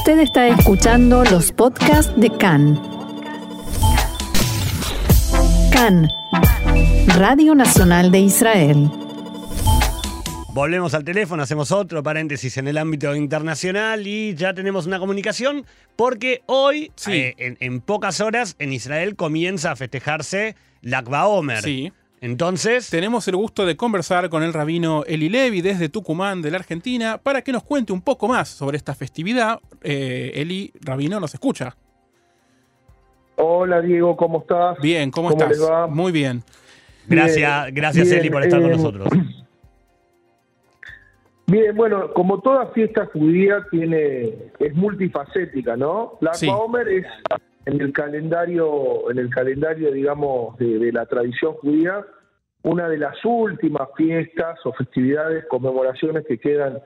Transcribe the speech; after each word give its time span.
Usted 0.00 0.18
está 0.20 0.48
escuchando 0.48 1.22
los 1.24 1.52
podcasts 1.52 2.10
de 2.16 2.30
CAN. 2.30 2.80
CAN, 5.70 6.08
Radio 7.18 7.54
Nacional 7.54 8.10
de 8.10 8.20
Israel. 8.20 8.90
Volvemos 10.54 10.94
al 10.94 11.04
teléfono, 11.04 11.42
hacemos 11.42 11.70
otro 11.70 12.02
paréntesis 12.02 12.56
en 12.56 12.66
el 12.68 12.78
ámbito 12.78 13.14
internacional 13.14 14.06
y 14.06 14.34
ya 14.34 14.54
tenemos 14.54 14.86
una 14.86 14.98
comunicación 14.98 15.66
porque 15.96 16.42
hoy, 16.46 16.90
Sí. 16.96 17.12
eh, 17.12 17.34
en, 17.36 17.56
en 17.60 17.80
pocas 17.82 18.20
horas, 18.20 18.56
en 18.58 18.72
Israel 18.72 19.16
comienza 19.16 19.70
a 19.72 19.76
festejarse 19.76 20.56
Lakba 20.80 21.26
Omer. 21.26 21.62
Sí. 21.62 21.92
Entonces, 22.22 22.90
Tenemos 22.90 23.26
el 23.28 23.36
gusto 23.36 23.64
de 23.64 23.76
conversar 23.76 24.28
con 24.28 24.42
el 24.42 24.52
rabino 24.52 25.04
Eli 25.06 25.28
Levi 25.30 25.62
desde 25.62 25.88
Tucumán, 25.88 26.42
de 26.42 26.50
la 26.50 26.58
Argentina, 26.58 27.18
para 27.22 27.40
que 27.42 27.50
nos 27.52 27.62
cuente 27.62 27.92
un 27.94 28.02
poco 28.02 28.28
más 28.28 28.48
sobre 28.48 28.76
esta 28.76 28.94
festividad. 28.94 29.58
Eh, 29.82 30.32
Eli, 30.34 30.70
rabino, 30.82 31.18
nos 31.18 31.32
escucha. 31.32 31.74
Hola 33.36 33.80
Diego, 33.80 34.16
¿cómo 34.18 34.40
estás? 34.40 34.78
Bien, 34.82 35.10
¿cómo, 35.10 35.30
¿Cómo 35.30 35.40
estás? 35.42 35.58
les 35.58 35.66
va? 35.70 35.86
Muy 35.86 36.12
bien. 36.12 36.42
gracias, 37.08 37.64
Bien, 37.64 37.74
gracias 37.74 38.08
bien, 38.08 38.20
Eli 38.20 38.30
por 38.30 38.42
estar 38.42 38.60
con 38.60 38.70
eh, 38.70 38.76
nosotros. 38.76 39.08
Bien, 41.46 41.74
bueno, 41.74 42.12
como 42.12 42.40
toda 42.40 42.66
fiesta 42.68 43.06
judía 43.12 43.66
tiene 43.72 44.52
es 44.60 44.72
multifacética, 44.76 45.76
¿no? 45.76 46.16
La 46.20 46.32
Sí. 46.32 46.46
Akba 46.48 46.58
Omer 46.60 46.88
es 46.88 47.06
en 47.66 47.80
el 47.80 47.92
calendario, 47.92 49.10
en 49.10 49.18
el 49.18 49.30
calendario, 49.30 49.90
digamos, 49.90 50.56
de, 50.58 50.78
de 50.78 50.92
la 50.92 51.06
tradición 51.06 51.54
judía, 51.54 52.06
una 52.62 52.88
de 52.88 52.98
las 52.98 53.16
últimas 53.24 53.88
fiestas 53.96 54.58
o 54.64 54.72
festividades, 54.72 55.46
conmemoraciones 55.46 56.26
que 56.26 56.38
quedan 56.38 56.78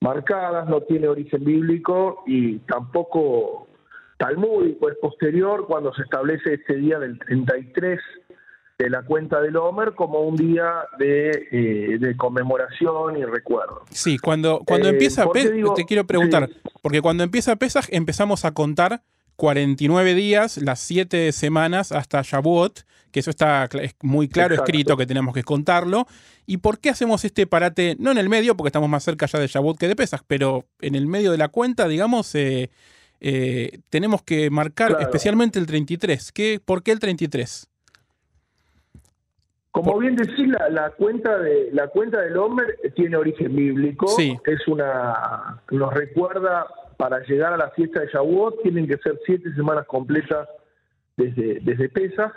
marcadas, 0.00 0.68
no 0.68 0.80
tiene 0.82 1.08
origen 1.08 1.44
bíblico 1.44 2.22
y 2.26 2.58
tampoco 2.60 3.68
talmúdico, 4.16 4.88
es 4.90 4.96
posterior 4.98 5.66
cuando 5.66 5.94
se 5.94 6.02
establece 6.02 6.54
este 6.54 6.76
día 6.76 6.98
del 6.98 7.18
33 7.18 8.00
de 8.78 8.90
la 8.90 9.02
cuenta 9.02 9.40
del 9.40 9.56
Homer 9.56 9.94
como 9.94 10.20
un 10.20 10.36
día 10.36 10.72
de, 10.98 11.48
eh, 11.50 11.98
de 11.98 12.16
conmemoración 12.16 13.16
y 13.16 13.24
recuerdo. 13.24 13.82
Sí, 13.90 14.18
cuando, 14.18 14.62
cuando 14.64 14.88
Eh, 14.88 14.92
empieza 14.92 15.24
¿por 15.24 15.34
qué 15.34 15.48
Pesaj, 15.50 15.74
te 15.74 15.84
quiero 15.84 16.04
preguntar, 16.04 16.48
sí. 16.48 16.60
porque 16.80 17.02
cuando 17.02 17.24
empieza 17.24 17.56
Pesaj 17.56 17.86
empezamos 17.90 18.44
a 18.44 18.52
contar 18.52 19.02
49 19.38 20.14
días, 20.14 20.56
las 20.56 20.80
7 20.80 21.30
semanas 21.30 21.92
hasta 21.92 22.22
Shavuot, 22.22 22.80
que 23.12 23.20
eso 23.20 23.30
está 23.30 23.68
muy 24.02 24.28
claro 24.28 24.54
Exacto. 24.54 24.72
escrito 24.72 24.96
que 24.96 25.06
tenemos 25.06 25.32
que 25.32 25.44
contarlo. 25.44 26.08
¿Y 26.44 26.56
por 26.56 26.80
qué 26.80 26.90
hacemos 26.90 27.24
este 27.24 27.46
parate, 27.46 27.94
no 28.00 28.10
en 28.10 28.18
el 28.18 28.28
medio, 28.28 28.56
porque 28.56 28.66
estamos 28.70 28.88
más 28.88 29.04
cerca 29.04 29.26
ya 29.26 29.38
de 29.38 29.46
Shavuot 29.46 29.78
que 29.78 29.86
de 29.86 29.94
Pesaj, 29.94 30.22
pero 30.26 30.64
en 30.80 30.96
el 30.96 31.06
medio 31.06 31.30
de 31.30 31.38
la 31.38 31.46
cuenta, 31.48 31.86
digamos, 31.86 32.34
eh, 32.34 32.68
eh, 33.20 33.78
tenemos 33.90 34.24
que 34.24 34.50
marcar 34.50 34.88
Claro. 34.88 35.04
especialmente 35.04 35.60
el 35.60 35.66
33? 35.66 36.32
¿Qué, 36.32 36.60
¿Por 36.64 36.82
qué 36.82 36.90
el 36.90 36.98
33? 36.98 37.68
Como 39.70 39.96
bien 40.00 40.16
decís, 40.16 40.48
la, 40.48 40.68
la 40.68 40.90
cuenta 40.90 41.38
de 41.38 41.68
la 41.72 41.86
cuenta 41.86 42.20
del 42.22 42.36
Homer 42.36 42.76
tiene 42.96 43.16
origen 43.16 43.54
bíblico. 43.54 44.08
Sí. 44.08 44.36
Es 44.46 44.66
una 44.66 45.62
nos 45.70 45.94
recuerda 45.94 46.66
para 46.98 47.20
llegar 47.20 47.54
a 47.54 47.56
la 47.56 47.70
fiesta 47.70 48.00
de 48.00 48.08
Shavuot 48.08 48.60
tienen 48.62 48.86
que 48.86 48.98
ser 48.98 49.18
siete 49.24 49.50
semanas 49.54 49.86
completas 49.86 50.46
desde 51.16 51.60
desde 51.60 51.88
Pesach 51.88 52.32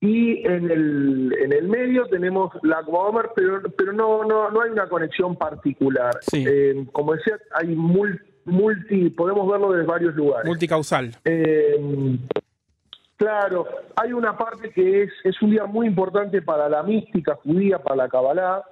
y 0.00 0.46
en 0.46 0.70
el 0.70 1.34
en 1.42 1.52
el 1.52 1.66
medio 1.68 2.06
tenemos 2.06 2.52
la 2.62 2.80
Omer, 2.80 3.30
pero 3.34 3.60
pero 3.76 3.92
no 3.92 4.22
no 4.24 4.50
no 4.50 4.60
hay 4.60 4.70
una 4.70 4.88
conexión 4.88 5.34
particular. 5.36 6.14
Sí. 6.20 6.44
Eh, 6.46 6.86
como 6.92 7.14
decía, 7.14 7.38
hay 7.52 7.74
mul- 7.74 8.20
multi 8.44 9.10
podemos 9.10 9.50
verlo 9.50 9.72
desde 9.72 9.86
varios 9.86 10.14
lugares. 10.14 10.46
Multicausal. 10.46 11.10
Eh, 11.24 11.76
claro, 13.16 13.66
hay 13.96 14.12
una 14.12 14.36
parte 14.36 14.70
que 14.70 15.02
es, 15.04 15.12
es 15.24 15.40
un 15.42 15.50
día 15.50 15.66
muy 15.66 15.86
importante 15.86 16.42
para 16.42 16.68
la 16.68 16.82
mística 16.82 17.34
judía, 17.36 17.78
para 17.78 17.96
la 17.96 18.08
Kabbalah, 18.08 18.62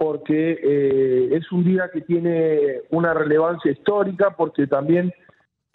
porque 0.00 0.58
eh, 0.62 1.28
es 1.36 1.52
un 1.52 1.62
día 1.62 1.90
que 1.92 2.00
tiene 2.00 2.80
una 2.88 3.12
relevancia 3.12 3.70
histórica, 3.70 4.34
porque 4.34 4.66
también 4.66 5.12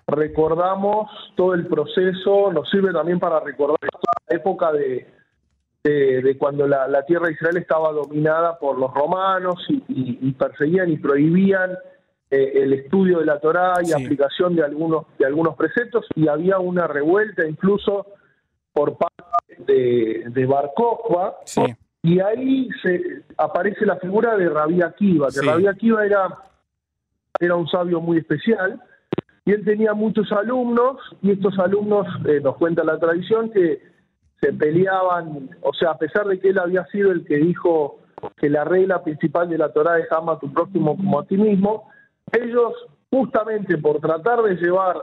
recordamos 0.08 1.09
todo 1.36 1.53
el 1.53 1.68
proceso, 1.68 2.52
nos 2.52 2.68
sirve 2.72 2.91
también 2.91 3.19
para 3.19 3.40
recordar 3.40 3.78
la 3.84 4.36
época 4.36 4.72
de, 4.72 5.06
de, 5.84 6.24
de 6.24 6.38
cuando 6.40 6.68
la, 6.68 6.88
la 6.88 7.06
tierra 7.06 7.28
de 7.28 7.34
Israel 7.34 7.58
estaba 7.58 7.91
dominada 7.91 8.58
por 8.58 8.80
los 8.80 8.91
romanos 8.96 9.63
y, 9.69 9.75
y- 9.90 10.18
y 10.22 10.31
perseguían 10.31 10.90
y 10.92 10.97
prohibían 10.97 11.78
eh, 12.31 12.52
el 12.63 12.74
estudio 12.74 13.19
de 13.19 13.25
la 13.25 13.40
Torá 13.40 13.74
y 13.84 13.86
Sí. 13.88 13.94
aplicación 13.94 14.56
de 14.56 14.63
algunos 14.63 15.06
de 15.19 15.28
algunos 15.28 15.56
preceptos 15.56 16.06
y 16.16 16.28
había 16.28 16.57
una 16.57 16.88
revuelta 16.88 17.47
incluso 17.47 18.07
por 18.74 18.97
parte 18.97 19.24
de, 19.72 20.24
de 20.30 20.46
Bar 20.47 20.72
Kokhba, 20.75 21.38
Sí. 21.46 21.62
Y 22.05 22.19
ahí 22.19 22.69
se 22.83 23.23
aparece 23.35 23.83
la 23.83 23.95
figura 23.95 24.38
de 24.38 24.47
Rabí 24.47 24.79
Akiva, 24.83 25.27
que 25.27 25.39
Sí. 25.39 25.45
Rabí 25.47 25.66
Akiva 25.66 26.05
era, 26.05 26.27
era 27.39 27.55
un 27.55 27.67
sabio 27.67 27.99
muy 27.99 28.19
especial, 28.19 28.79
y 29.43 29.53
él 29.53 29.66
tenía 29.66 29.95
muchos 29.95 30.31
alumnos, 30.31 30.97
y 31.23 31.31
estos 31.31 31.57
alumnos, 31.57 32.05
eh, 32.27 32.39
nos 32.44 32.57
cuenta 32.57 32.83
la 32.83 32.99
tradición, 32.99 33.49
que 33.49 33.81
se 34.39 34.53
peleaban, 34.53 35.49
o 35.61 35.73
sea, 35.73 35.91
a 35.91 35.97
pesar 35.97 36.27
de 36.27 36.39
que 36.39 36.49
él 36.49 36.59
había 36.59 36.85
sido 36.88 37.11
el 37.11 37.25
que 37.25 37.38
dijo 37.38 37.99
que 38.38 38.51
la 38.51 38.63
regla 38.63 39.03
principal 39.03 39.49
de 39.49 39.57
la 39.57 39.73
Torah 39.73 39.97
es 39.97 40.11
ama 40.11 40.33
a 40.33 40.39
tu 40.39 40.53
próximo 40.53 40.95
como 40.95 41.19
a 41.19 41.25
ti 41.25 41.38
mismo, 41.38 41.89
ellos 42.31 42.73
justamente 43.09 43.79
por 43.79 43.99
tratar 43.99 44.44
de 44.44 44.55
llevar 44.57 44.97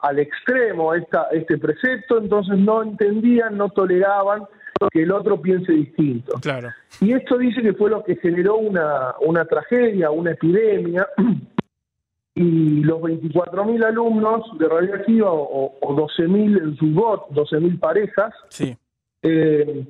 al 0.00 0.18
extremo 0.18 0.92
esta, 0.92 1.28
este 1.32 1.56
precepto, 1.56 2.18
entonces 2.18 2.58
no 2.58 2.82
entendían, 2.82 3.56
no 3.56 3.70
toleraban 3.70 4.42
que 4.90 5.02
el 5.02 5.12
otro 5.12 5.40
piense 5.40 5.72
distinto. 5.72 6.34
Claro. 6.40 6.70
Y 7.00 7.12
esto 7.12 7.38
dice 7.38 7.62
que 7.62 7.72
fue 7.74 7.90
lo 7.90 8.02
que 8.04 8.16
generó 8.16 8.56
una, 8.56 9.14
una 9.20 9.44
tragedia, 9.44 10.10
una 10.10 10.32
epidemia, 10.32 11.06
y 12.34 12.82
los 12.82 13.00
24.000 13.00 13.84
alumnos 13.84 14.58
de 14.58 14.68
Radio 14.68 14.94
Akiva, 14.96 15.32
o, 15.32 15.76
o 15.80 15.96
12.000 15.96 16.62
en 16.62 16.76
Zugot, 16.76 17.28
12.000 17.30 17.78
parejas, 17.78 18.34
Sí. 18.48 18.76
eh, 19.22 19.86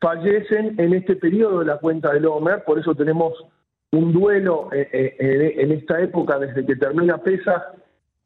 fallecen 0.00 0.74
en 0.78 0.94
este 0.94 1.16
periodo 1.16 1.60
de 1.60 1.66
la 1.66 1.78
cuenta 1.78 2.12
del 2.12 2.26
Homer, 2.26 2.64
por 2.64 2.78
eso 2.78 2.94
tenemos 2.94 3.34
un 3.92 4.12
duelo 4.12 4.68
eh, 4.72 4.88
eh, 4.92 5.54
en 5.58 5.72
esta 5.72 6.00
época, 6.00 6.38
desde 6.38 6.64
que 6.64 6.76
termina 6.76 7.18
Pesa 7.18 7.72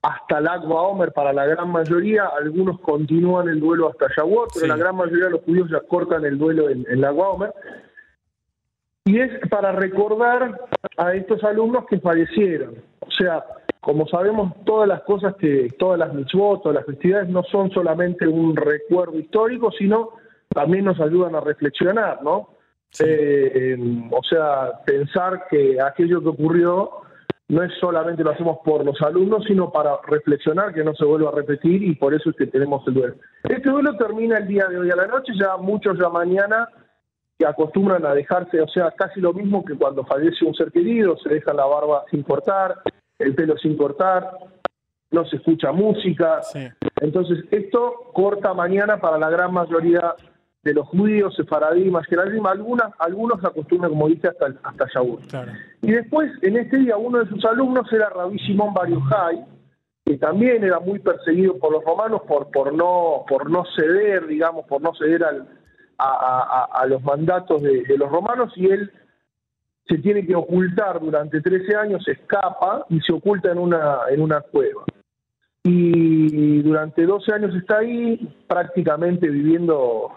hasta 0.02 0.38
el 0.38 0.48
Akba 0.48 0.82
Omer 0.82 1.12
para 1.12 1.32
la 1.32 1.46
gran 1.46 1.70
mayoría, 1.70 2.24
algunos 2.36 2.80
continúan 2.80 3.48
el 3.48 3.60
duelo 3.60 3.88
hasta 3.88 4.08
Shavuot, 4.16 4.50
pero 4.52 4.66
Sí. 4.66 4.68
la 4.68 4.76
gran 4.76 4.96
mayoría 4.96 5.26
de 5.26 5.30
los 5.30 5.42
judíos 5.42 5.70
ya 5.70 5.80
cortan 5.80 6.24
el 6.24 6.38
duelo 6.38 6.68
en, 6.68 6.84
en 6.88 7.04
Akba 7.04 7.28
Omer. 7.28 7.54
Y 9.04 9.18
es 9.20 9.30
para 9.48 9.72
recordar 9.72 10.60
a 10.96 11.14
estos 11.14 11.42
alumnos 11.44 11.86
que 11.86 11.98
fallecieron. 12.00 12.76
O 13.00 13.10
sea, 13.10 13.44
como 13.80 14.06
sabemos, 14.06 14.52
todas 14.64 14.88
las 14.88 15.02
cosas 15.02 15.34
que, 15.36 15.68
todas 15.78 15.98
las 15.98 16.14
mitzvot, 16.14 16.62
todas 16.62 16.76
las 16.76 16.86
festividades 16.86 17.28
no 17.28 17.42
son 17.44 17.70
solamente 17.72 18.26
un 18.28 18.54
recuerdo 18.56 19.18
histórico, 19.18 19.72
sino 19.72 20.10
también 20.48 20.84
nos 20.84 21.00
ayudan 21.00 21.34
a 21.34 21.40
reflexionar, 21.40 22.22
¿no? 22.22 22.50
Eh, 23.00 23.52
eh, 23.54 24.08
o 24.10 24.22
sea, 24.22 24.70
pensar 24.84 25.46
que 25.50 25.80
aquello 25.80 26.20
que 26.22 26.28
ocurrió 26.28 26.90
no 27.48 27.62
es 27.62 27.72
solamente 27.80 28.24
lo 28.24 28.30
hacemos 28.30 28.58
por 28.64 28.84
los 28.84 29.00
alumnos, 29.02 29.44
sino 29.46 29.70
para 29.70 29.98
reflexionar 30.06 30.72
que 30.72 30.84
no 30.84 30.94
se 30.94 31.04
vuelva 31.04 31.30
a 31.30 31.34
repetir 31.34 31.82
y 31.82 31.94
por 31.94 32.14
eso 32.14 32.30
es 32.30 32.36
que 32.36 32.46
tenemos 32.46 32.86
el 32.86 32.94
duelo. 32.94 33.14
Este 33.44 33.68
duelo 33.68 33.96
termina 33.96 34.38
el 34.38 34.46
día 34.46 34.66
de 34.66 34.78
hoy 34.78 34.90
a 34.90 34.96
la 34.96 35.06
noche, 35.06 35.32
ya 35.38 35.56
muchos 35.56 35.98
ya 35.98 36.08
mañana 36.08 36.68
que 37.38 37.46
acostumbran 37.46 38.06
a 38.06 38.14
dejarse, 38.14 38.60
o 38.60 38.68
sea, 38.68 38.90
casi 38.92 39.20
lo 39.20 39.32
mismo 39.32 39.64
que 39.64 39.74
cuando 39.74 40.04
fallece 40.04 40.44
un 40.44 40.54
ser 40.54 40.70
querido, 40.70 41.16
se 41.18 41.28
deja 41.28 41.52
la 41.52 41.66
barba 41.66 42.04
sin 42.10 42.22
cortar, 42.22 42.76
el 43.18 43.34
pelo 43.34 43.56
sin 43.58 43.76
cortar, 43.76 44.30
no 45.10 45.24
se 45.26 45.36
escucha 45.36 45.72
música. 45.72 46.42
Sí. 46.42 46.68
Entonces, 47.00 47.44
esto 47.50 48.10
corta 48.12 48.54
mañana 48.54 48.98
para 48.98 49.18
la 49.18 49.28
gran 49.28 49.52
mayoría 49.52 50.14
de 50.62 50.74
los 50.74 50.86
judíos, 50.88 51.34
sefaradí, 51.34 51.90
mashkenadim, 51.90 52.46
algunas, 52.46 52.92
algunos 52.98 53.44
acostumbran, 53.44 53.90
como 53.90 54.08
dije, 54.08 54.28
hasta, 54.28 54.46
hasta. 54.62 54.86
Claro. 55.28 55.52
Y 55.80 55.90
después, 55.92 56.30
en 56.42 56.56
este 56.56 56.78
día, 56.78 56.96
uno 56.96 57.18
de 57.18 57.28
sus 57.28 57.44
alumnos 57.44 57.92
era 57.92 58.10
Rabí 58.10 58.38
Simón 58.38 58.72
Bar 58.72 58.88
Yochai, 58.88 59.44
que 60.04 60.16
también 60.18 60.62
era 60.62 60.78
muy 60.80 60.98
perseguido 61.00 61.58
por 61.58 61.72
los 61.72 61.84
romanos 61.84 62.22
por, 62.28 62.50
por, 62.50 62.72
no, 62.72 63.24
por 63.28 63.50
no 63.50 63.64
ceder, 63.76 64.26
digamos, 64.26 64.64
por 64.66 64.80
no 64.82 64.94
ceder 64.94 65.24
al, 65.24 65.48
a, 65.98 66.08
a- 66.08 66.60
a- 66.60 66.82
a 66.82 66.86
los 66.86 67.02
mandatos 67.02 67.60
de, 67.62 67.82
de 67.82 67.98
los 67.98 68.08
romanos, 68.10 68.52
y 68.56 68.66
él 68.68 68.90
se 69.88 69.98
tiene 69.98 70.24
que 70.24 70.36
ocultar 70.36 71.00
durante 71.00 71.40
13 71.40 71.74
años, 71.76 72.06
escapa 72.06 72.86
y 72.88 73.00
se 73.00 73.12
oculta 73.12 73.50
en 73.50 73.58
una, 73.58 73.98
en 74.10 74.20
una 74.20 74.40
cueva. 74.40 74.84
Y 75.64 76.62
durante 76.62 77.04
12 77.04 77.32
años 77.34 77.54
está 77.54 77.78
ahí, 77.78 78.32
prácticamente 78.48 79.28
viviendo 79.28 80.12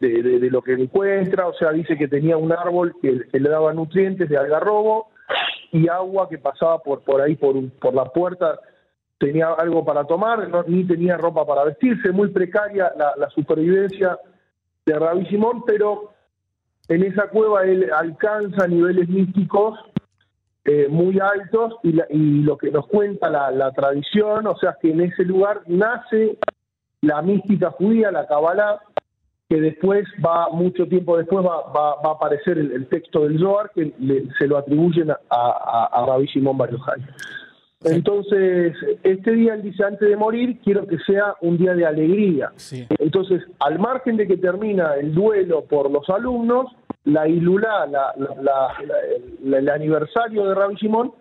de, 0.00 0.50
lo 0.50 0.62
que 0.62 0.72
encuentra, 0.72 1.46
o 1.46 1.54
sea, 1.54 1.70
dice 1.72 1.96
que 1.96 2.08
tenía 2.08 2.36
un 2.36 2.52
árbol 2.52 2.94
que, 3.00 3.26
le 3.32 3.48
daba 3.48 3.72
nutrientes 3.74 4.28
de 4.28 4.36
algarrobo 4.36 5.10
y 5.72 5.88
agua 5.88 6.28
que 6.28 6.38
pasaba 6.38 6.78
por, 6.78 7.02
por 7.02 7.20
ahí, 7.20 7.36
por, 7.36 7.54
por 7.78 7.94
la 7.94 8.06
puerta 8.06 8.58
tenía 9.18 9.52
algo 9.52 9.84
para 9.84 10.04
tomar, 10.04 10.48
no- 10.48 10.64
ni 10.66 10.84
tenía 10.84 11.18
ropa 11.18 11.46
para 11.46 11.64
vestirse, 11.64 12.10
muy 12.10 12.28
precaria 12.28 12.90
la, 12.96 13.28
supervivencia 13.28 14.18
de 14.86 14.98
Rabbi 14.98 15.26
Simón, 15.26 15.62
pero 15.66 16.14
en 16.88 17.04
esa 17.04 17.28
cueva 17.28 17.64
él 17.64 17.90
alcanza 17.94 18.66
niveles 18.66 19.08
místicos 19.10 19.78
eh, 20.64 20.88
muy 20.88 21.18
altos 21.20 21.74
y, 21.82 21.92
la- 21.92 22.06
y 22.08 22.42
lo 22.42 22.56
que 22.56 22.70
nos 22.70 22.86
cuenta 22.86 23.28
la, 23.28 23.50
la 23.50 23.70
tradición, 23.72 24.46
o 24.46 24.56
sea, 24.56 24.76
que 24.80 24.90
en 24.90 25.02
ese 25.02 25.24
lugar 25.24 25.60
nace 25.66 26.38
la 27.02 27.20
mística 27.22 27.70
judía, 27.70 28.10
la 28.10 28.26
Kabbalah, 28.26 28.80
que 29.50 29.60
después 29.60 30.04
va, 30.24 30.48
mucho 30.52 30.86
tiempo 30.86 31.18
después 31.18 31.44
va, 31.44 31.60
va- 31.72 31.96
va 32.00 32.10
a 32.10 32.14
aparecer 32.14 32.56
el, 32.56 32.70
el 32.70 32.86
texto 32.86 33.24
del 33.24 33.36
Zohar, 33.40 33.70
que 33.74 33.92
le- 33.98 34.28
se 34.38 34.46
lo 34.46 34.56
atribuyen 34.56 35.10
a, 35.10 35.18
a, 35.28 35.88
a 35.92 36.06
Rabbi 36.06 36.28
Simón 36.28 36.56
Bar 36.56 36.70
Yochai. 36.70 37.00
Entonces, 37.82 38.74
este 39.02 39.32
día, 39.32 39.54
él 39.54 39.62
dice, 39.62 39.82
antes 39.82 40.08
de 40.08 40.16
morir, 40.16 40.60
quiero 40.62 40.86
que 40.86 40.98
sea 40.98 41.34
un 41.40 41.56
día 41.58 41.74
de 41.74 41.84
alegría. 41.84 42.52
Sí. 42.56 42.86
Entonces, 43.00 43.42
al 43.58 43.78
margen 43.80 44.16
de 44.18 44.28
que 44.28 44.36
termina 44.36 44.94
el 44.94 45.12
duelo 45.14 45.64
por 45.64 45.90
los 45.90 46.08
alumnos, 46.10 46.66
la 47.04 47.26
Ilulá, 47.26 47.86
la, 47.86 48.14
la- 48.18 48.34
la- 48.42 48.74
la- 49.42 49.58
el 49.58 49.68
aniversario 49.68 50.46
de 50.46 50.54
Rabbi 50.54 50.76
Simón, 50.76 51.12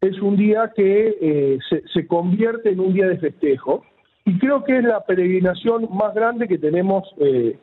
es 0.00 0.20
un 0.20 0.36
día 0.36 0.72
que 0.74 1.16
eh, 1.20 1.58
se, 1.68 1.82
se 1.92 2.06
convierte 2.08 2.70
en 2.70 2.80
un 2.80 2.92
día 2.92 3.06
de 3.06 3.18
festejo. 3.18 3.84
Y 4.26 4.38
creo 4.38 4.64
que 4.64 4.76
es 4.76 4.84
la 4.84 5.04
peregrinación 5.04 5.88
más 5.92 6.12
grande 6.12 6.48
que 6.48 6.58
tenemos 6.58 7.08
eh, 7.18 7.58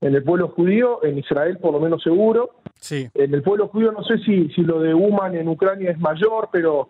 en 0.00 0.14
el 0.14 0.24
pueblo 0.24 0.48
judío, 0.48 1.04
en 1.04 1.18
Israel 1.18 1.58
por 1.58 1.72
lo 1.72 1.78
menos 1.78 2.02
seguro. 2.02 2.56
Sí. 2.80 3.08
En 3.14 3.34
el 3.34 3.42
pueblo 3.42 3.68
judío 3.68 3.92
no 3.92 4.02
sé 4.02 4.18
si, 4.18 4.48
si 4.48 4.62
lo 4.62 4.80
de 4.80 4.94
Uman 4.94 5.36
en 5.36 5.46
Ucrania 5.46 5.90
es 5.90 5.98
mayor, 5.98 6.48
pero 6.50 6.88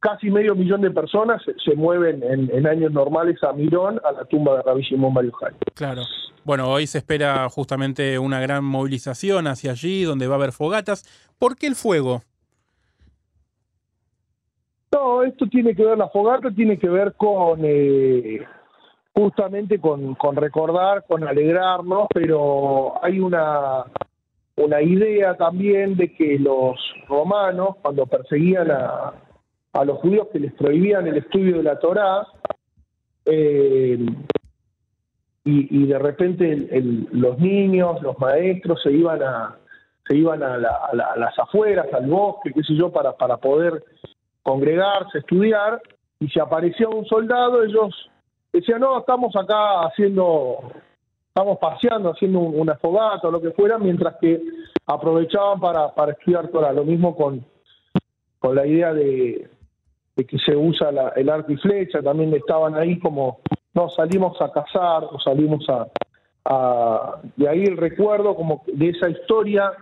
casi 0.00 0.30
medio 0.30 0.54
millón 0.54 0.80
de 0.80 0.90
personas 0.90 1.42
se, 1.44 1.54
se 1.62 1.76
mueven 1.76 2.22
en, 2.22 2.50
en 2.50 2.66
años 2.66 2.92
normales 2.92 3.36
a 3.44 3.52
Mirón, 3.52 4.00
a 4.04 4.12
la 4.12 4.24
tumba 4.24 4.56
de 4.56 4.62
Rabbi 4.62 4.82
Shimon 4.82 5.12
Bar 5.12 5.24
Yochai. 5.26 5.52
Claro. 5.74 6.02
Bueno, 6.44 6.70
hoy 6.70 6.86
se 6.86 6.98
espera 6.98 7.46
justamente 7.50 8.18
una 8.18 8.40
gran 8.40 8.64
movilización 8.64 9.46
hacia 9.46 9.72
allí, 9.72 10.02
donde 10.04 10.26
va 10.26 10.34
a 10.34 10.38
haber 10.38 10.52
fogatas. 10.52 11.04
¿Por 11.38 11.56
qué 11.56 11.66
el 11.66 11.76
fuego? 11.76 12.22
No, 14.92 15.22
esto 15.22 15.46
tiene 15.46 15.74
que 15.74 15.84
ver, 15.84 15.96
la 15.96 16.08
fogata 16.08 16.50
tiene 16.50 16.78
que 16.78 16.88
ver 16.88 17.14
con 17.14 17.60
eh, 17.62 18.44
justamente 19.14 19.78
con, 19.78 20.14
con 20.14 20.36
recordar, 20.36 21.04
con 21.06 21.22
alegrarnos, 21.26 22.06
pero 22.14 22.94
hay 23.04 23.20
una, 23.20 23.84
una 24.56 24.80
idea 24.82 25.34
también 25.36 25.96
de 25.96 26.12
que 26.14 26.38
los 26.38 26.76
romanos, 27.08 27.76
cuando 27.82 28.06
perseguían 28.06 28.70
a, 28.70 29.12
a 29.74 29.84
los 29.84 29.98
judíos 29.98 30.28
que 30.32 30.38
les 30.40 30.52
prohibían 30.54 31.06
el 31.06 31.18
estudio 31.18 31.58
de 31.58 31.62
la 31.62 31.78
Torá, 31.78 32.26
eh, 33.26 33.98
y, 35.44 35.86
de 35.86 35.98
repente 35.98 36.52
el- 36.52 36.68
el- 36.70 37.08
los 37.12 37.38
niños, 37.38 38.00
los 38.02 38.16
maestros 38.18 38.80
se 38.82 38.92
iban 38.92 39.22
a 39.22 39.56
se 40.08 40.16
iban 40.16 40.42
a, 40.42 40.56
la- 40.58 40.80
a 40.90 40.96
la- 40.96 41.06
a 41.14 41.16
las 41.16 41.38
afueras, 41.38 41.86
al 41.94 42.06
bosque, 42.08 42.52
qué 42.52 42.62
sé 42.64 42.74
yo, 42.74 42.90
para, 42.90 43.16
para 43.16 43.36
poder 43.36 43.84
congregarse, 44.42 45.18
estudiar, 45.18 45.80
y 46.18 46.26
si 46.28 46.40
aparecía 46.40 46.88
un 46.88 47.04
soldado, 47.06 47.62
ellos 47.62 48.10
decían, 48.52 48.80
no, 48.80 48.98
estamos 48.98 49.34
acá 49.36 49.82
haciendo, 49.86 50.58
estamos 51.28 51.58
paseando, 51.58 52.10
haciendo 52.10 52.38
un- 52.40 52.60
una 52.60 52.76
fogata 52.76 53.28
o 53.28 53.30
lo 53.30 53.40
que 53.40 53.50
fuera, 53.52 53.78
mientras 53.78 54.16
que 54.20 54.40
aprovechaban 54.86 55.60
para, 55.60 55.94
para 55.94 56.12
estudiar 56.12 56.48
Torah. 56.48 56.72
Lo 56.72 56.84
mismo 56.84 57.14
con, 57.16 57.44
con 58.38 58.54
la 58.54 58.66
idea 58.66 58.92
de, 58.92 59.48
de 60.16 60.24
que 60.26 60.38
se 60.38 60.54
usa 60.56 60.90
el 61.16 61.28
arco 61.30 61.52
y 61.52 61.56
flecha, 61.56 62.02
también 62.02 62.34
estaban 62.34 62.74
ahí 62.74 62.98
como, 62.98 63.40
no, 63.74 63.88
salimos 63.88 64.40
a 64.42 64.52
cazar 64.52 65.04
o 65.04 65.18
salimos 65.20 65.64
a... 65.70 65.86
de 67.36 67.48
ahí 67.48 67.62
el 67.64 67.76
recuerdo 67.76 68.34
como 68.34 68.62
de 68.66 68.88
esa 68.90 69.08
historia 69.08 69.72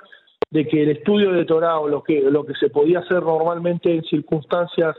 de 0.50 0.66
que 0.66 0.82
el 0.82 0.90
estudio 0.90 1.32
de 1.32 1.44
Torah 1.44 1.80
lo 1.88 2.02
que, 2.02 2.20
lo 2.20 2.44
que 2.44 2.54
se 2.54 2.70
podía 2.70 2.98
hacer 3.00 3.22
normalmente 3.22 3.94
en 3.94 4.02
circunstancias 4.04 4.96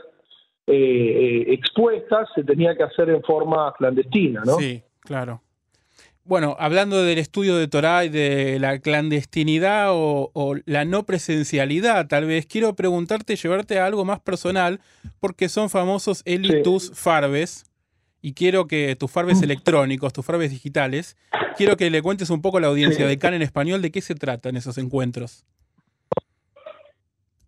eh, 0.66 0.74
eh, 0.74 1.44
expuestas 1.54 2.28
se 2.34 2.44
tenía 2.44 2.76
que 2.76 2.82
hacer 2.84 3.10
en 3.10 3.22
forma 3.22 3.72
clandestina, 3.76 4.42
¿no? 4.44 4.58
Sí, 4.58 4.82
claro. 5.00 5.42
Bueno, 6.24 6.54
hablando 6.60 7.02
del 7.02 7.18
estudio 7.18 7.56
de 7.56 7.66
Torah 7.66 8.04
y 8.04 8.08
de 8.08 8.58
la 8.60 8.78
clandestinidad 8.78 9.88
o, 9.90 10.30
o 10.34 10.54
la 10.66 10.84
no 10.84 11.04
presencialidad, 11.04 12.06
tal 12.06 12.26
vez 12.26 12.46
quiero 12.46 12.76
preguntarte, 12.76 13.34
llevarte 13.34 13.80
a 13.80 13.86
algo 13.86 14.04
más 14.04 14.20
personal, 14.20 14.78
porque 15.18 15.48
son 15.48 15.68
famosos 15.68 16.22
Eli 16.24 16.48
Sí. 16.48 16.62
tus 16.62 16.92
farbes, 16.94 17.64
y 18.20 18.34
quiero 18.34 18.68
que 18.68 18.94
tus 18.94 19.10
farbes 19.10 19.42
electrónicos, 19.42 20.12
tus 20.12 20.24
farbes 20.24 20.52
digitales, 20.52 21.16
quiero 21.56 21.76
que 21.76 21.90
le 21.90 22.02
cuentes 22.02 22.30
un 22.30 22.40
poco 22.40 22.58
a 22.58 22.60
la 22.60 22.68
audiencia 22.68 23.04
Sí. 23.04 23.08
de 23.10 23.18
CAN 23.18 23.34
en 23.34 23.42
español 23.42 23.82
de 23.82 23.90
qué 23.90 24.00
se 24.00 24.14
tratan 24.14 24.56
esos 24.56 24.78
encuentros. 24.78 25.44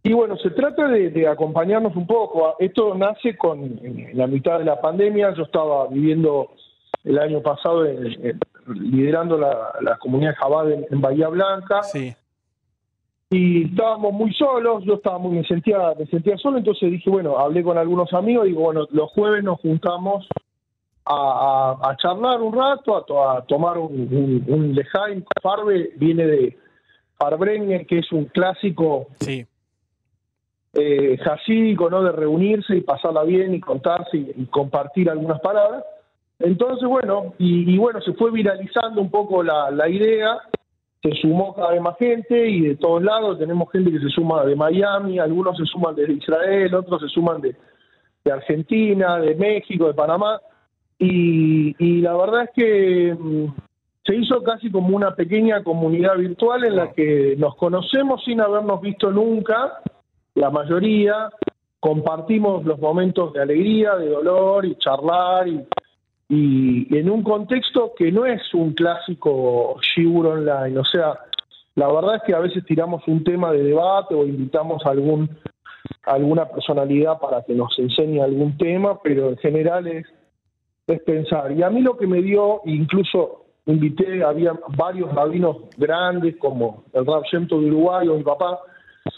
Y 0.06 0.12
bueno, 0.12 0.36
se 0.36 0.50
trata 0.50 0.86
de, 0.86 1.08
de 1.10 1.26
acompañarnos 1.26 1.96
un 1.96 2.06
poco. 2.06 2.56
Esto 2.58 2.94
nace 2.94 3.36
con 3.38 3.80
la 4.12 4.26
mitad 4.26 4.58
de 4.58 4.66
la 4.66 4.78
pandemia. 4.78 5.32
Yo 5.34 5.44
estaba 5.44 5.88
viviendo 5.88 6.50
el 7.04 7.18
año 7.18 7.40
pasado 7.40 7.86
en- 7.86 8.06
en- 8.24 8.40
liderando 8.66 9.38
la, 9.38 9.72
la 9.80 9.96
comunidad 9.96 10.34
Jabad 10.38 10.70
en, 10.72 10.86
en 10.90 11.00
Bahía 11.00 11.28
Blanca 11.28 11.82
Sí, 11.82 12.14
y 13.30 13.64
estábamos 13.64 14.12
muy 14.12 14.32
solos. 14.34 14.84
Yo 14.84 14.94
estaba 14.94 15.16
muy, 15.18 15.36
me 15.38 15.44
sentía, 15.44 15.78
me 15.98 16.04
sentía 16.06 16.36
solo, 16.36 16.58
entonces 16.58 16.90
dije, 16.90 17.08
bueno, 17.08 17.38
hablé 17.38 17.62
con 17.62 17.78
algunos 17.78 18.12
amigos. 18.12 18.44
Digo, 18.44 18.60
bueno, 18.60 18.86
los 18.90 19.10
jueves 19.12 19.42
nos 19.42 19.58
juntamos 19.60 20.26
a, 21.06 21.76
a- 21.82 21.90
a 21.90 21.96
charlar 21.96 22.42
un 22.42 22.54
rato, 22.54 22.94
a, 22.94 23.06
to- 23.06 23.30
a 23.30 23.42
tomar 23.46 23.78
un, 23.78 23.90
un, 23.92 24.44
un. 24.48 24.78
Farbe 25.42 25.92
viene 25.96 26.26
de 26.26 26.58
Farbrengen, 27.18 27.86
que 27.86 28.00
es 28.00 28.12
un 28.12 28.26
clásico 28.26 29.06
sí, 29.20 29.46
eh, 30.74 31.16
jasídico, 31.22 31.90
¿no? 31.90 32.02
De 32.02 32.12
reunirse 32.12 32.76
y 32.76 32.80
pasarla 32.80 33.22
bien 33.24 33.54
y 33.54 33.60
contarse 33.60 34.16
y, 34.16 34.32
y 34.36 34.46
compartir 34.46 35.10
algunas 35.10 35.40
palabras. 35.40 35.84
Entonces, 36.38 36.88
bueno, 36.88 37.34
y, 37.38 37.72
y 37.72 37.78
bueno, 37.78 38.00
se 38.00 38.12
fue 38.14 38.30
viralizando 38.30 39.00
un 39.00 39.10
poco 39.10 39.42
la, 39.42 39.70
la 39.70 39.88
idea, 39.88 40.38
se 41.02 41.12
sumó 41.20 41.54
cada 41.54 41.72
vez 41.72 41.80
más 41.80 41.96
gente 41.98 42.48
y 42.48 42.60
de 42.62 42.76
todos 42.76 43.02
lados 43.02 43.38
tenemos 43.38 43.70
gente 43.70 43.90
que 43.92 44.00
se 44.00 44.08
suma 44.08 44.44
de 44.44 44.56
Miami, 44.56 45.18
algunos 45.18 45.56
se 45.56 45.64
suman 45.66 45.94
de 45.94 46.12
Israel, 46.12 46.74
otros 46.74 47.02
se 47.02 47.08
suman 47.08 47.40
de, 47.40 47.54
de 48.24 48.32
Argentina, 48.32 49.18
de 49.18 49.34
México, 49.34 49.86
de 49.86 49.94
Panamá, 49.94 50.40
y, 50.98 51.76
y 51.78 52.00
la 52.00 52.16
verdad 52.16 52.44
es 52.44 52.50
que 52.54 53.16
mm, 53.18 53.46
se 54.04 54.16
hizo 54.16 54.42
casi 54.42 54.70
como 54.70 54.96
una 54.96 55.14
pequeña 55.14 55.62
comunidad 55.62 56.16
virtual 56.16 56.64
en 56.64 56.76
la 56.76 56.92
que 56.92 57.34
nos 57.38 57.54
conocemos 57.56 58.24
sin 58.24 58.40
habernos 58.40 58.80
visto 58.80 59.10
nunca, 59.10 59.80
la 60.34 60.50
mayoría, 60.50 61.30
compartimos 61.80 62.64
los 62.64 62.78
momentos 62.78 63.32
de 63.32 63.42
alegría, 63.42 63.94
de 63.96 64.08
dolor 64.08 64.64
y 64.64 64.76
charlar 64.76 65.46
y, 65.48 65.66
en 66.28 67.10
un 67.10 67.22
contexto 67.22 67.92
que 67.96 68.10
no 68.10 68.26
es 68.26 68.42
un 68.54 68.72
clásico 68.72 69.76
shiur 69.80 70.26
online, 70.26 70.78
o 70.78 70.84
sea, 70.84 71.18
la 71.76 71.92
verdad 71.92 72.16
es 72.16 72.22
que 72.22 72.34
a 72.34 72.40
veces 72.40 72.64
tiramos 72.64 73.06
un 73.06 73.22
tema 73.22 73.52
de 73.52 73.62
debate 73.62 74.14
o 74.14 74.24
invitamos 74.24 74.84
a 74.86 74.90
algún 74.90 75.28
alguna 76.06 76.46
personalidad 76.46 77.18
para 77.18 77.42
que 77.42 77.54
nos 77.54 77.78
enseñe 77.78 78.20
algún 78.20 78.56
tema, 78.56 79.00
pero 79.02 79.30
en 79.30 79.36
general 79.38 79.86
es, 79.86 80.06
es 80.86 81.00
pensar. 81.02 81.52
Y 81.52 81.62
a 81.62 81.70
mí 81.70 81.80
lo 81.80 81.96
que 81.96 82.06
me 82.06 82.22
dio, 82.22 82.60
incluso 82.64 83.44
invité, 83.66 84.22
había 84.22 84.52
varios 84.76 85.14
rabinos 85.14 85.56
grandes, 85.76 86.36
como 86.36 86.84
el 86.92 87.06
Rab 87.06 87.24
Shem 87.24 87.46
Tov 87.46 87.60
de 87.60 87.66
Uruguay 87.68 88.08
o 88.08 88.16
mi 88.16 88.22
papá, 88.22 88.60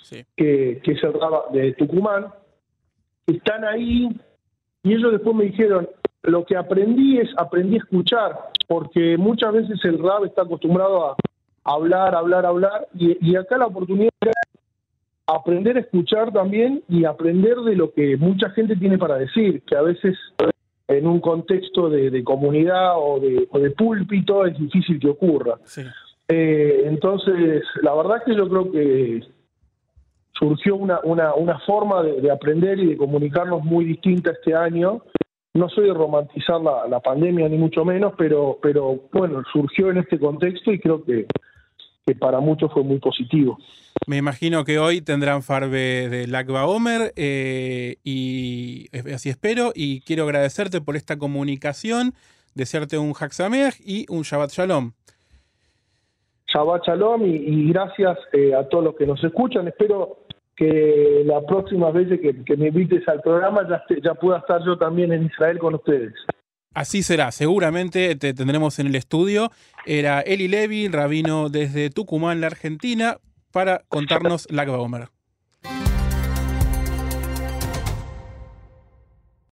sí. 0.02 0.25
que, 0.37 0.81
que 0.83 0.93
es 0.93 1.02
el 1.02 1.12
Rab 1.12 1.50
de 1.52 1.73
Tucumán, 1.73 2.26
están 3.26 3.64
ahí 3.64 4.09
y 4.83 4.95
ellos 4.95 5.12
después 5.12 5.35
me 5.35 5.45
dijeron, 5.45 5.88
lo 6.23 6.45
que 6.45 6.57
aprendí 6.57 7.19
es, 7.19 7.28
aprendí 7.37 7.76
a 7.76 7.78
escuchar, 7.78 8.38
porque 8.69 9.16
muchas 9.16 9.52
veces 9.52 9.85
el 9.85 9.99
Rab 9.99 10.25
está 10.25 10.43
acostumbrado 10.43 11.11
a 11.11 11.16
hablar, 11.64 12.14
hablar, 12.14 12.47
hablar, 12.47 12.88
y, 12.95 13.16
y 13.21 13.37
acá 13.37 13.59
la 13.59 13.66
oportunidad 13.66 14.11
era 14.21 14.33
aprender 15.26 15.76
a 15.76 15.81
escuchar 15.81 16.33
también 16.33 16.83
y 16.88 17.05
aprender 17.05 17.57
de 17.59 17.75
lo 17.75 17.93
que 17.93 18.16
mucha 18.16 18.50
gente 18.50 18.76
tiene 18.76 18.97
para 18.97 19.16
decir, 19.16 19.62
que 19.62 19.76
a 19.76 19.83
veces 19.83 20.16
en 20.88 21.07
un 21.07 21.21
contexto 21.21 21.90
de, 21.90 22.11
de 22.11 22.23
comunidad 22.23 22.95
o 22.97 23.19
de, 23.19 23.49
o 23.50 23.59
de 23.59 23.71
púlpito 23.73 24.47
es 24.47 24.57
difícil 24.59 25.00
que 25.00 25.09
ocurra. 25.09 25.59
sí. 25.64 25.83
Eh, 26.28 26.83
entonces, 26.87 27.62
la 27.83 27.95
verdad 27.95 28.25
que 28.25 28.35
yo 28.35 28.49
creo 28.49 28.73
que 28.73 29.23
surgió 30.38 30.76
una, 30.76 31.00
una, 31.05 31.35
una 31.35 31.59
forma 31.61 32.02
de, 32.02 32.21
de 32.21 32.31
aprender 32.31 32.78
y 32.78 32.87
de 32.87 32.97
comunicarnos 32.97 33.64
muy 33.64 33.85
distinta 33.85 34.33
este 34.33 34.55
año. 34.55 35.02
No 35.55 35.69
soy 35.69 35.87
de 35.87 35.95
romantizar 35.95 36.61
la, 36.61 36.87
la 36.88 37.00
pandemia, 37.00 37.49
ni 37.49 37.57
mucho 37.57 37.85
menos, 37.85 38.12
pero, 38.19 38.59
pero 38.61 39.09
bueno, 39.12 39.43
surgió 39.52 39.90
en 39.90 39.99
este 39.99 40.19
contexto 40.19 40.71
y 40.71 40.78
creo 40.78 41.02
que, 41.02 41.26
que 42.07 42.14
para 42.14 42.40
muchos 42.40 42.73
fue 42.73 42.83
muy 42.83 42.99
positivo. 42.99 43.59
Me 44.07 44.19
imagino 44.19 44.64
que 44.64 44.78
hoy 44.78 45.00
tendrán 45.00 45.43
Farbe 45.43 46.09
de 46.11 46.26
Lagba 46.26 46.66
Omer 46.66 47.12
eh, 47.16 47.97
y 48.05 48.88
así 49.12 49.31
espero. 49.31 49.73
Y 49.75 50.00
quiero 50.02 50.25
agradecerte 50.25 50.83
por 50.83 50.97
esta 50.97 51.19
comunicación, 51.19 52.12
desearte 52.55 52.99
un 52.99 53.14
Haxameach 53.19 53.81
y 53.81 54.05
un 54.11 54.23
Shabbat 54.23 54.50
Shalom. 54.50 54.93
Shabbat 56.49 56.87
Shalom 56.87 57.25
y, 57.25 57.73
gracias 57.73 58.19
eh, 58.35 58.55
a 58.55 58.69
todos 58.69 58.85
los 58.85 58.97
que 58.97 59.07
nos 59.07 59.23
escuchan. 59.25 59.66
Espero 59.66 60.25
que 60.56 61.22
la 61.26 61.40
próxima 61.46 61.90
vez 61.90 62.08
que, 62.20 62.56
me 62.56 62.68
invites 62.68 63.06
al 63.08 63.20
programa 63.20 63.68
ya, 63.68 63.82
ya 64.02 64.14
pueda 64.14 64.38
estar 64.38 64.64
yo 64.64 64.78
también 64.78 65.12
en 65.12 65.26
Israel 65.26 65.58
con 65.58 65.75
ustedes. 65.75 66.14
Así 66.75 67.02
será, 67.02 67.32
seguramente 67.32 68.16
te 68.16 68.34
tendremos 68.34 68.78
en 68.78 68.88
el 68.88 68.96
estudio. 68.96 69.50
Era 69.86 70.20
Eli 70.20 70.48
Levy, 70.48 70.88
rabino 70.88 71.48
desde 71.48 71.90
Tucumán, 71.90 72.40
la 72.40 72.48
Argentina, 72.48 73.16
para 73.50 73.82
contarnos 73.88 74.46
la 74.50 74.64
Omer. 74.64 75.08